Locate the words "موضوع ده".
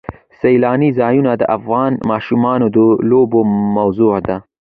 3.75-4.37